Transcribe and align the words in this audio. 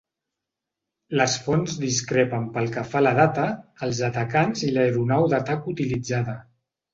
Les 1.19 1.35
fonts 1.47 1.75
discrepen 1.83 2.47
pel 2.55 2.69
que 2.77 2.85
fa 2.93 2.99
a 3.01 3.07
la 3.09 3.11
data, 3.19 3.45
els 3.89 4.01
atacants 4.09 4.65
i 4.71 4.71
l'aeronau 4.79 5.29
d'atac 5.35 5.71
utilitzada. 5.75 6.37